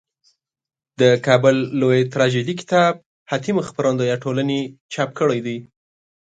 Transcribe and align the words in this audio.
دکابل 1.01 1.57
لویه 1.79 2.05
تراژیدي 2.13 2.53
کتاب 2.61 2.93
حاتم 3.29 3.57
خپرندویه 3.67 4.15
ټولني 4.23 4.61
چاپ 4.93 5.09
کړیده. 5.19 5.57